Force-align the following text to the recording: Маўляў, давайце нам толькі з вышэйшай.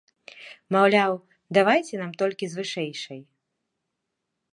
Маўляў, 0.75 1.13
давайце 1.57 1.95
нам 1.99 2.11
толькі 2.21 2.45
з 2.53 2.61
вышэйшай. 2.61 3.21